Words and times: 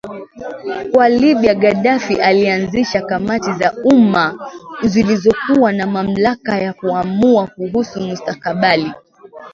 kwa 0.91 1.09
Libya 1.09 1.55
Gaddafi 1.55 2.15
alianzisha 2.21 3.01
kamati 3.01 3.51
za 3.53 3.73
umma 3.85 4.51
zilizokuwa 4.83 5.71
na 5.73 5.87
mamlaka 5.87 6.57
ya 6.57 6.73
kuamua 6.73 7.47
kuhusu 7.47 8.01
mustakabali 8.01 8.91